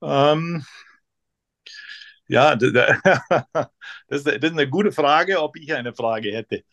[0.01, 0.63] Ähm,
[2.30, 2.56] ja,
[4.08, 6.63] das ist eine gute Frage, ob ich eine Frage hätte.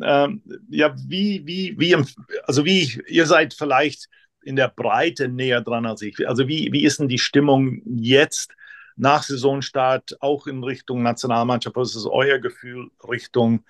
[0.00, 1.96] Ähm, ja, wie, wie, wie,
[2.44, 4.08] also wie, ihr seid vielleicht
[4.42, 6.28] in der Breite näher dran als ich.
[6.28, 8.52] Also wie, wie ist denn die Stimmung jetzt
[8.94, 11.76] nach Saisonstart, auch in Richtung Nationalmannschaft?
[11.76, 13.64] Was ist euer Gefühl Richtung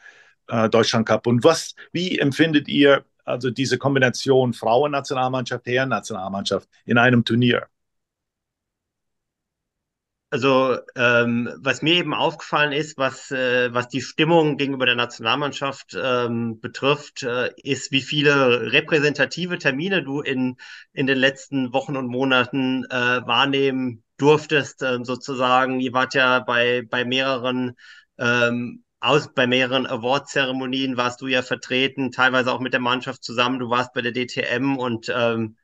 [0.48, 1.28] äh, Deutschland Cup?
[1.28, 7.68] Und was, wie empfindet ihr also diese Kombination Frauen-Nationalmannschaft, Herren-Nationalmannschaft in einem Turnier?
[10.36, 15.96] Also ähm, was mir eben aufgefallen ist, was, äh, was die Stimmung gegenüber der Nationalmannschaft
[15.98, 20.58] ähm, betrifft, äh, ist, wie viele repräsentative Termine du in,
[20.92, 25.80] in den letzten Wochen und Monaten äh, wahrnehmen durftest, äh, sozusagen.
[25.80, 27.74] Ihr wart ja bei, bei mehreren
[28.18, 33.58] ähm, aus bei mehreren Award-Zeremonien warst du ja vertreten, teilweise auch mit der Mannschaft zusammen.
[33.58, 35.56] Du warst bei der DTM und ähm,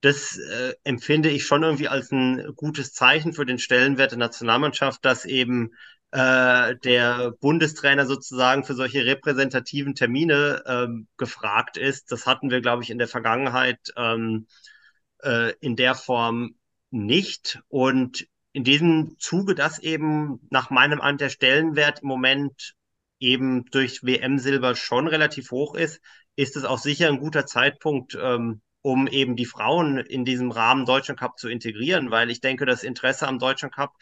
[0.00, 5.04] das äh, empfinde ich schon irgendwie als ein gutes Zeichen für den Stellenwert der Nationalmannschaft,
[5.04, 5.72] dass eben
[6.12, 12.12] äh, der Bundestrainer sozusagen für solche repräsentativen Termine ähm, gefragt ist.
[12.12, 14.46] Das hatten wir, glaube ich, in der Vergangenheit ähm,
[15.22, 16.56] äh, in der Form
[16.90, 17.60] nicht.
[17.68, 22.74] Und in diesem Zuge, dass eben nach meinem An der Stellenwert im Moment
[23.18, 26.00] eben durch WM-Silber schon relativ hoch ist,
[26.36, 30.86] ist es auch sicher ein guter Zeitpunkt, ähm, um eben die Frauen in diesem Rahmen
[30.86, 33.96] Deutschland Cup zu integrieren, weil ich denke, das Interesse am Deutschland Cup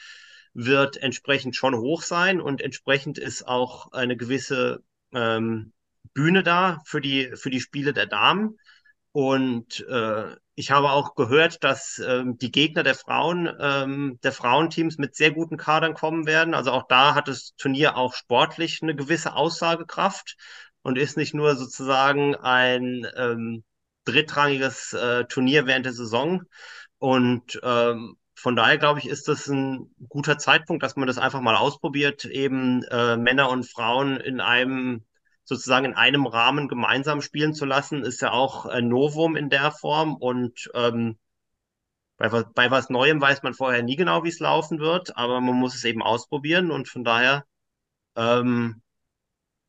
[0.53, 4.83] wird entsprechend schon hoch sein und entsprechend ist auch eine gewisse
[5.15, 5.73] ähm,
[6.13, 8.59] Bühne da für die, für die Spiele der Damen.
[9.13, 14.99] Und äh, ich habe auch gehört, dass ähm, die Gegner der Frauen, ähm, der Frauenteams
[14.99, 16.53] mit sehr guten Kadern kommen werden.
[16.53, 20.37] Also auch da hat das Turnier auch sportlich eine gewisse Aussagekraft
[20.83, 23.65] und ist nicht nur sozusagen ein ähm,
[24.05, 26.43] drittrangiges äh, Turnier während der Saison.
[26.99, 31.41] Und ähm, von daher glaube ich, ist das ein guter Zeitpunkt, dass man das einfach
[31.41, 35.05] mal ausprobiert, eben äh, Männer und Frauen in einem
[35.45, 39.73] sozusagen in einem Rahmen gemeinsam spielen zu lassen, ist ja auch ein Novum in der
[39.73, 41.19] Form und ähm,
[42.17, 45.57] bei, bei was Neuem weiß man vorher nie genau, wie es laufen wird, aber man
[45.57, 47.45] muss es eben ausprobieren und von daher
[48.17, 48.83] ähm,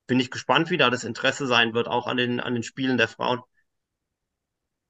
[0.07, 2.97] bin ich gespannt, wie da das Interesse sein wird, auch an den, an den Spielen
[2.97, 3.41] der Frauen.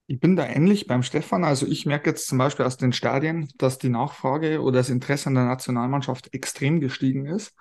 [0.07, 1.43] Ich bin da ähnlich beim Stefan.
[1.43, 5.27] Also ich merke jetzt zum Beispiel aus den Stadien, dass die Nachfrage oder das Interesse
[5.27, 7.55] an der Nationalmannschaft extrem gestiegen ist.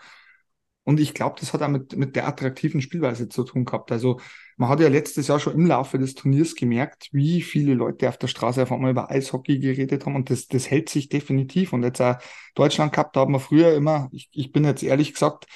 [0.84, 3.90] Und ich glaube, das hat auch mit, mit der attraktiven Spielweise zu tun gehabt.
[3.90, 4.20] Also
[4.58, 8.18] man hat ja letztes Jahr schon im Laufe des Turniers gemerkt, wie viele Leute auf
[8.18, 11.72] der Straße auf einmal über Eishockey geredet haben und das, das hält sich definitiv.
[11.72, 12.16] Und jetzt auch
[12.54, 15.46] Deutschland gehabt, da haben wir früher immer, ich, ich bin jetzt ehrlich gesagt,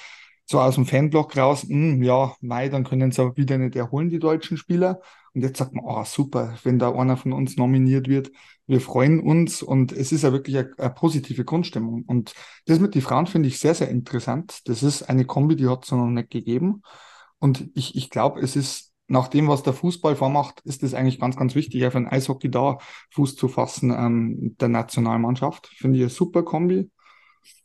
[0.45, 3.75] so aus dem Fanblock raus, mh, hm, ja, Mai, dann können sie auch wieder nicht
[3.75, 4.99] erholen, die deutschen Spieler.
[5.33, 8.31] Und jetzt sagt man, oh, super, wenn da einer von uns nominiert wird,
[8.67, 12.03] wir freuen uns und es ist ja wirklich eine, eine positive Grundstimmung.
[12.05, 12.33] Und
[12.65, 14.67] das mit den Frauen finde ich sehr, sehr interessant.
[14.67, 16.83] Das ist eine Kombi, die hat es noch nicht gegeben.
[17.39, 21.19] Und ich, ich glaube, es ist nach dem, was der Fußball vormacht, ist es eigentlich
[21.19, 22.77] ganz, ganz wichtig, auf ein Eishockey da
[23.11, 25.67] Fuß zu fassen, ähm, der Nationalmannschaft.
[25.67, 26.91] Finde ich eine super Kombi.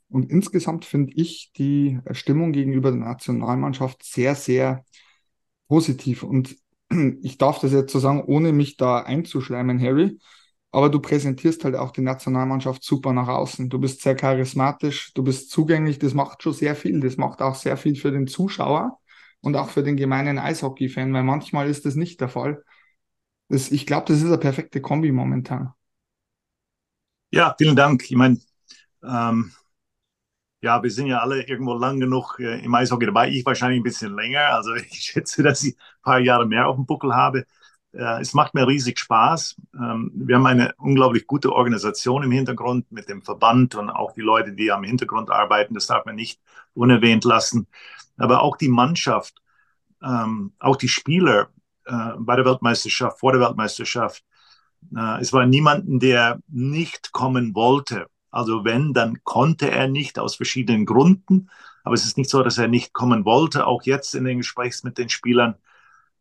[0.09, 4.85] Und insgesamt finde ich die Stimmung gegenüber der Nationalmannschaft sehr, sehr
[5.69, 6.23] positiv.
[6.23, 6.57] Und
[7.23, 10.19] ich darf das jetzt so sagen, ohne mich da einzuschleimen, Harry.
[10.71, 13.71] Aber du präsentierst halt auch die Nationalmannschaft super nach außen.
[13.71, 15.99] Du bist sehr charismatisch, du bist zugänglich.
[16.01, 17.01] Das macht schon sehr viel.
[17.01, 18.99] Das macht auch sehr viel für den Zuschauer
[19.41, 22.65] und auch für den gemeinen Eishockey-Fan, weil manchmal ist das nicht der Fall.
[23.49, 25.73] Das, ich glaube, das ist eine perfekte Kombi momentan.
[27.31, 28.05] Ja, vielen Dank.
[28.05, 28.39] Ich meine,
[29.05, 29.53] ähm,
[30.65, 33.29] ja, wir sind ja alle irgendwo lang genug äh, im Eishockey dabei.
[33.29, 34.47] Ich wahrscheinlich ein bisschen länger.
[34.49, 37.45] Also ich schätze, dass ich ein paar Jahre mehr auf dem Buckel habe.
[37.93, 39.57] Äh, es macht mir riesig Spaß.
[39.75, 44.23] Ähm, wir haben eine unglaublich gute Organisation im Hintergrund mit dem Verband und auch die
[44.23, 45.75] Leute, die am Hintergrund arbeiten.
[45.75, 46.41] Das darf man nicht
[46.73, 47.67] unerwähnt lassen.
[48.17, 49.35] Aber auch die Mannschaft,
[50.03, 51.49] ähm, auch die Spieler
[51.85, 54.25] äh, bei der Weltmeisterschaft, vor der Weltmeisterschaft.
[54.97, 60.37] Äh, es war niemanden, der nicht kommen wollte also wenn, dann konnte er nicht aus
[60.37, 61.51] verschiedenen Gründen.
[61.85, 63.67] Aber es ist nicht so, dass er nicht kommen wollte.
[63.67, 65.55] Auch jetzt in den Gesprächen mit den Spielern.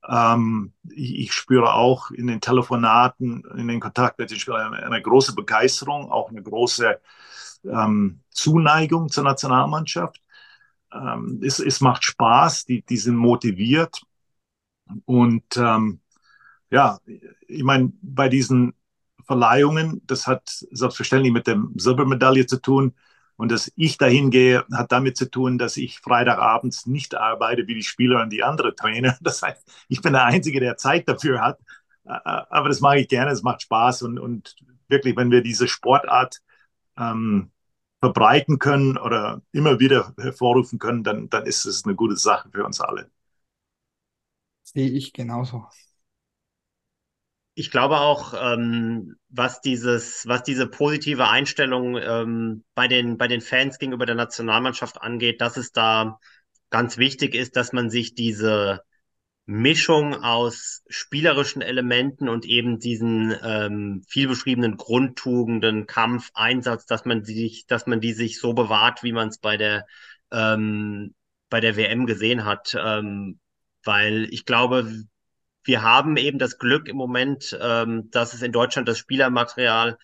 [0.07, 4.85] Ähm, ich, ich, spüre auch in den Telefonaten, in den Kontakt mit den Spielern eine,
[4.85, 6.99] eine große Begeisterung, auch eine große
[7.65, 10.21] ähm, Zuneigung zur Nationalmannschaft.
[10.93, 14.01] Ähm, es, es, macht Spaß, die, die sind motiviert.
[15.05, 16.01] Und ähm,
[16.69, 16.99] ja,
[17.47, 18.73] ich meine, bei diesen
[19.25, 20.01] Verleihungen.
[20.05, 22.93] Das hat selbstverständlich mit der Silbermedaille zu tun.
[23.35, 27.75] Und dass ich dahin gehe, hat damit zu tun, dass ich Freitagabends nicht arbeite wie
[27.75, 29.17] die Spieler und die anderen Trainer.
[29.21, 31.59] Das heißt, ich bin der Einzige, der Zeit dafür hat.
[32.05, 34.03] Aber das mache ich gerne, es macht Spaß.
[34.03, 34.55] Und, und
[34.87, 36.41] wirklich, wenn wir diese Sportart
[36.97, 37.51] ähm,
[38.01, 42.65] verbreiten können oder immer wieder hervorrufen können, dann, dann ist es eine gute Sache für
[42.65, 43.09] uns alle.
[44.63, 45.67] Sehe ich genauso
[47.55, 53.41] ich glaube auch, ähm, was dieses, was diese positive Einstellung ähm, bei den bei den
[53.41, 56.19] Fans gegenüber der Nationalmannschaft angeht, dass es da
[56.69, 58.81] ganz wichtig ist, dass man sich diese
[59.45, 67.23] Mischung aus spielerischen Elementen und eben diesen ähm, viel beschriebenen Grundtugenden, Kampf, Einsatz, dass man
[67.23, 69.85] sich, dass man die sich so bewahrt, wie man es bei der
[70.31, 71.13] ähm,
[71.49, 73.39] bei der WM gesehen hat, ähm,
[73.83, 74.91] weil ich glaube,
[75.63, 79.97] wir haben eben das Glück im Moment, ähm, dass es in Deutschland das Spielermaterial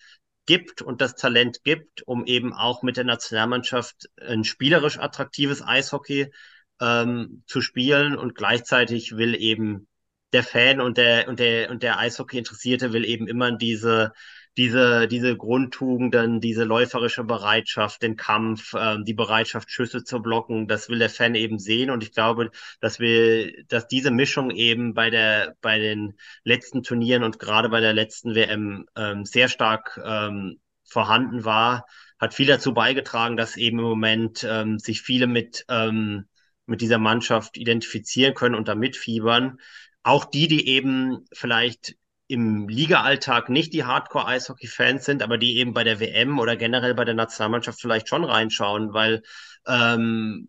[0.46, 6.32] gibt und das Talent gibt, um eben auch mit der Nationalmannschaft ein spielerisch attraktives Eishockey
[6.80, 8.16] ähm, zu spielen.
[8.16, 9.86] Und gleichzeitig will eben
[10.32, 14.12] der Fan und der und der und der Eishockey Interessierte will eben immer diese
[14.56, 20.88] diese, diese Grundtugenden, diese läuferische Bereitschaft, den Kampf, äh, die Bereitschaft, Schüsse zu blocken, das
[20.88, 21.90] will der Fan eben sehen.
[21.90, 27.22] Und ich glaube, dass wir, dass diese Mischung eben bei der, bei den letzten Turnieren
[27.22, 31.86] und gerade bei der letzten WM ähm, sehr stark ähm, vorhanden war,
[32.18, 36.26] hat viel dazu beigetragen, dass eben im Moment ähm, sich viele mit, ähm,
[36.66, 39.58] mit dieser Mannschaft identifizieren können und da mitfiebern.
[40.02, 41.94] Auch die, die eben vielleicht
[42.30, 47.04] im Liga-Alltag nicht die Hardcore-Eishockey-Fans sind, aber die eben bei der WM oder generell bei
[47.04, 49.22] der Nationalmannschaft vielleicht schon reinschauen, weil
[49.66, 50.48] ähm,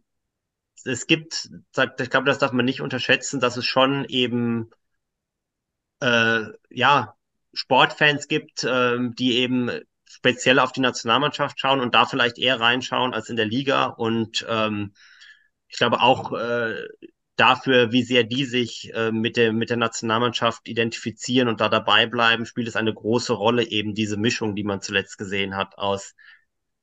[0.86, 1.50] es gibt,
[2.00, 4.70] ich glaube, das darf man nicht unterschätzen, dass es schon eben
[6.02, 7.16] äh, ja
[7.54, 9.72] Sportfans gibt, äh, die eben
[10.06, 13.86] speziell auf die Nationalmannschaft schauen und da vielleicht eher reinschauen als in der Liga.
[13.86, 14.94] Und ähm,
[15.68, 16.76] ich glaube auch äh,
[17.36, 22.06] dafür, wie sehr die sich äh, mit, der, mit der Nationalmannschaft identifizieren und da dabei
[22.06, 26.14] bleiben, spielt es eine große Rolle, eben diese Mischung, die man zuletzt gesehen hat, aus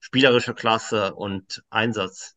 [0.01, 2.35] spielerischer Klasse und Einsatz.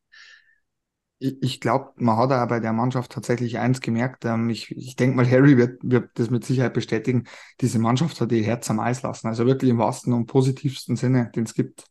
[1.24, 4.26] Ich, glaube, man hat auch bei der Mannschaft tatsächlich eins gemerkt.
[4.26, 7.26] Ähm, ich ich denke mal, Harry wird, wird das mit Sicherheit bestätigen.
[7.62, 9.28] Diese Mannschaft hat ihr Herz am Eis lassen.
[9.28, 11.86] Also wirklich im wahrsten und positivsten Sinne, den es gibt.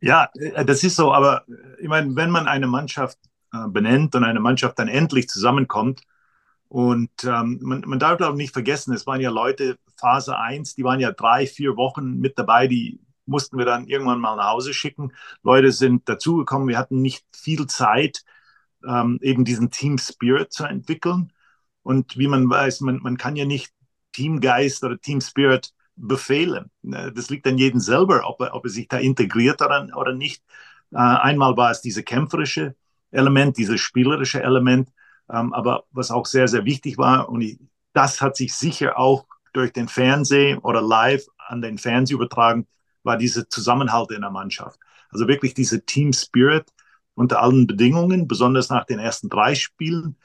[0.00, 3.18] Ja, äh, das ist so, aber äh, ich meine, wenn man eine Mannschaft
[3.68, 6.02] benennt und eine Mannschaft dann endlich zusammenkommt.
[6.68, 10.84] Und ähm, man, man darf auch nicht vergessen, es waren ja Leute, Phase 1, die
[10.84, 14.74] waren ja drei, vier Wochen mit dabei, die mussten wir dann irgendwann mal nach Hause
[14.74, 15.12] schicken.
[15.42, 18.24] Leute sind dazugekommen, wir hatten nicht viel Zeit,
[18.86, 21.32] ähm, eben diesen Team Spirit zu entwickeln.
[21.82, 23.72] Und wie man weiß, man, man kann ja nicht
[24.12, 26.70] Teamgeist oder Team Spirit befehlen.
[26.84, 30.14] Äh, das liegt an jedem selber, ob er, ob er sich da integriert oder, oder
[30.14, 30.42] nicht.
[30.92, 32.76] Äh, einmal war es diese kämpferische
[33.10, 34.90] Element, dieses spielerische Element.
[35.30, 37.58] Ähm, aber was auch sehr, sehr wichtig war, und ich,
[37.92, 42.66] das hat sich sicher auch durch den Fernseh oder live an den Fans übertragen,
[43.02, 44.78] war diese Zusammenhalt in der Mannschaft.
[45.10, 46.72] Also wirklich diese Team Spirit
[47.14, 50.16] unter allen Bedingungen, besonders nach den ersten drei Spielen.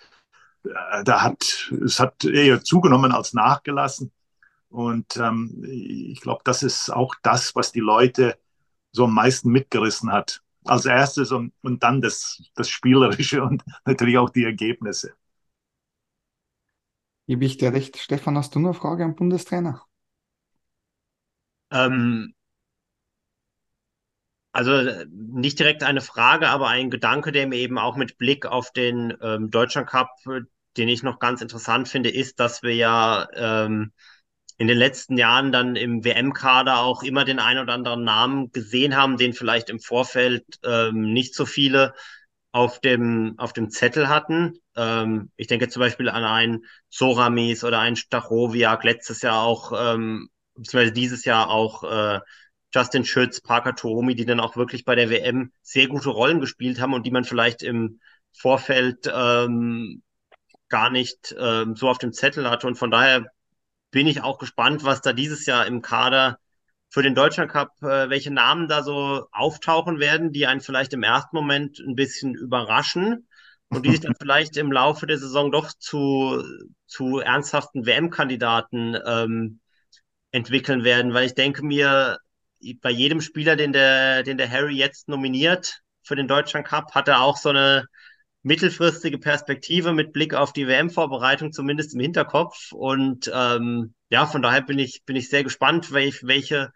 [0.66, 4.12] Äh, da hat es hat eher zugenommen als nachgelassen.
[4.70, 8.38] Und ähm, ich glaube, das ist auch das, was die Leute
[8.92, 14.18] so am meisten mitgerissen hat als erstes und, und dann das, das Spielerische und natürlich
[14.18, 15.14] auch die Ergebnisse.
[17.26, 17.98] Gebe ich dir recht.
[17.98, 19.84] Stefan, hast du eine Frage am Bundestrainer?
[21.72, 22.34] Ähm,
[24.52, 28.72] also nicht direkt eine Frage, aber ein Gedanke, der mir eben auch mit Blick auf
[28.72, 30.10] den ähm, Deutschland Cup,
[30.78, 33.94] den ich noch ganz interessant finde, ist, dass wir ja ähm,
[34.62, 38.96] in den letzten Jahren dann im WM-Kader auch immer den einen oder anderen Namen gesehen
[38.96, 41.96] haben, den vielleicht im Vorfeld ähm, nicht so viele
[42.52, 44.60] auf dem, auf dem Zettel hatten.
[44.76, 50.30] Ähm, ich denke zum Beispiel an einen Soramis oder einen Stachowiak, letztes Jahr auch, ähm,
[50.54, 52.20] beziehungsweise dieses Jahr auch äh,
[52.72, 56.80] Justin Schütz, Parker Toomi, die dann auch wirklich bei der WM sehr gute Rollen gespielt
[56.80, 58.00] haben und die man vielleicht im
[58.32, 60.04] Vorfeld ähm,
[60.70, 62.68] gar nicht ähm, so auf dem Zettel hatte.
[62.68, 63.26] Und von daher
[63.92, 66.40] bin ich auch gespannt, was da dieses Jahr im Kader
[66.90, 71.04] für den Deutschland Cup, äh, welche Namen da so auftauchen werden, die einen vielleicht im
[71.04, 73.28] ersten Moment ein bisschen überraschen
[73.70, 76.44] und die sich dann vielleicht im Laufe der Saison doch zu,
[76.88, 79.60] zu ernsthaften WM-Kandidaten ähm,
[80.32, 82.18] entwickeln werden, weil ich denke mir,
[82.82, 87.08] bei jedem Spieler, den der, den der Harry jetzt nominiert für den Deutschland Cup, hat
[87.08, 87.86] er auch so eine
[88.44, 92.72] mittelfristige Perspektive mit Blick auf die WM-Vorbereitung zumindest im Hinterkopf.
[92.72, 96.72] Und ähm, ja, von daher bin ich, bin ich sehr gespannt, welch, welche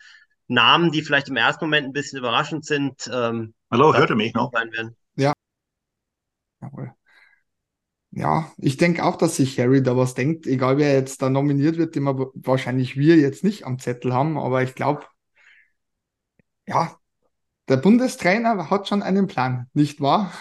[0.48, 3.10] Namen, die vielleicht im ersten Moment ein bisschen überraschend sind.
[3.12, 4.52] Ähm, Hallo, hört ihr mich noch?
[5.16, 5.34] Ja.
[6.62, 6.94] Jawohl.
[8.12, 11.78] Ja, ich denke auch, dass sich Harry da was denkt, egal wer jetzt da nominiert
[11.78, 15.06] wird, den wir wahrscheinlich wir jetzt nicht am Zettel haben, aber ich glaube,
[16.66, 16.98] ja,
[17.68, 20.32] der Bundestrainer hat schon einen Plan, nicht wahr?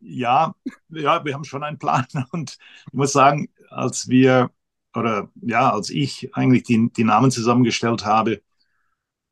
[0.00, 0.54] Ja,
[0.90, 2.06] ja, wir haben schon einen Plan.
[2.32, 4.50] Und ich muss sagen, als wir
[4.94, 8.42] oder ja, als ich eigentlich die, die Namen zusammengestellt habe,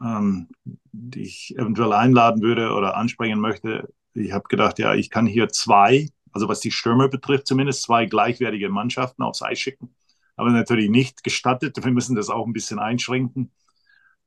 [0.02, 0.48] ähm,
[0.92, 5.48] die ich eventuell einladen würde oder ansprechen möchte, ich habe gedacht, ja, ich kann hier
[5.48, 9.94] zwei, also was die Stürmer betrifft, zumindest zwei gleichwertige Mannschaften aufs Eis schicken.
[10.36, 11.82] Aber natürlich nicht gestattet.
[11.82, 13.52] Wir müssen das auch ein bisschen einschränken.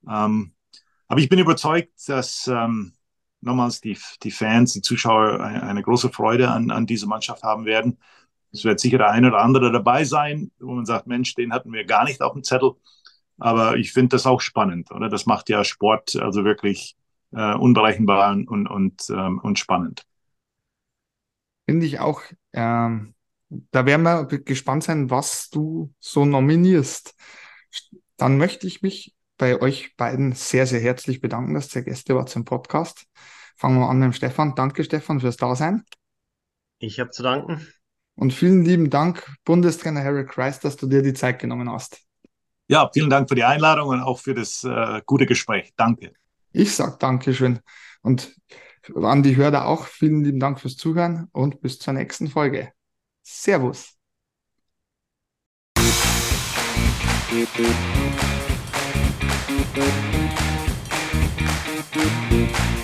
[0.08, 0.54] Ähm,
[1.08, 2.93] aber ich bin überzeugt, dass ähm,
[3.42, 7.98] nochmals die, die Fans, die Zuschauer eine, große Freude an, an dieser Mannschaft haben werden.
[8.52, 11.72] Es wird sicher der eine oder andere dabei sein, wo man sagt, Mensch, den hatten
[11.72, 12.72] wir gar nicht auf dem Zettel.
[13.38, 15.08] Aber ich finde das auch spannend, oder?
[15.08, 16.98] Das macht ja Sport also wirklich
[17.32, 20.06] äh, unberechenbar und, und, ähm, und spannend.
[21.68, 22.22] Finde ich auch.
[22.54, 23.14] Ähm,
[23.72, 27.16] da werden wir gespannt sein, was du so nominierst.
[28.18, 32.30] Dann möchte ich mich bei euch beiden sehr, sehr herzlich bedanken, dass ihr Gäste wart
[32.30, 33.08] zum Podcast.
[33.56, 34.54] Fangen wir an mit dem Stefan.
[34.54, 35.84] Danke, Stefan, fürs Dasein.
[36.78, 37.66] Ich habe zu danken.
[38.16, 42.02] Und vielen lieben Dank, Bundestrainer Harry Christ, dass du dir die Zeit genommen hast.
[42.68, 45.74] Ja, vielen Dank für die Einladung und auch für das äh, gute Gespräch.
[45.76, 46.14] Danke.
[46.52, 47.60] Ich sag Dankeschön.
[48.02, 48.36] Und
[48.96, 52.72] an die Hörer auch vielen lieben Dank fürs Zuhören und bis zur nächsten Folge.
[53.24, 53.96] Servus.
[59.72, 60.34] Thank
[62.74, 62.79] you.